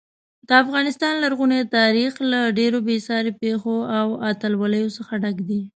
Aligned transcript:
د 0.47 0.49
افغانستان 0.63 1.13
لرغونی 1.23 1.61
تاریخ 1.77 2.11
له 2.31 2.39
ډېرو 2.59 2.79
بې 2.87 2.97
ساري 3.07 3.31
پیښو 3.43 3.75
او 3.99 4.07
اتلولیو 4.29 4.95
څخه 4.97 5.13
ډک 5.23 5.37
دی. 5.49 5.61